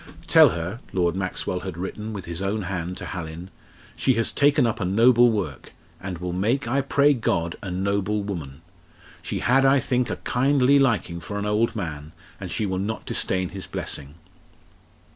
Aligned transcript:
"Tell 0.25 0.49
her," 0.49 0.79
Lord 0.93 1.15
Maxwell 1.15 1.59
had 1.59 1.77
written 1.77 2.11
with 2.11 2.25
his 2.25 2.41
own 2.41 2.63
hand 2.63 2.97
to 2.97 3.05
Hallin, 3.05 3.51
"she 3.95 4.15
has 4.15 4.31
taken 4.31 4.65
up 4.65 4.79
a 4.79 4.83
noble 4.83 5.29
work, 5.29 5.73
and 6.01 6.17
will 6.17 6.33
make, 6.33 6.67
I 6.67 6.81
pray 6.81 7.13
God, 7.13 7.55
a 7.61 7.69
noble 7.69 8.23
woman. 8.23 8.63
She 9.21 9.41
had, 9.41 9.63
I 9.63 9.79
think, 9.79 10.09
a 10.09 10.15
kindly 10.15 10.79
liking 10.79 11.19
for 11.19 11.37
an 11.37 11.45
old 11.45 11.75
man, 11.75 12.13
and 12.39 12.49
she 12.51 12.65
will 12.65 12.79
not 12.79 13.05
disdain 13.05 13.49
his 13.49 13.67
blessing." 13.67 14.15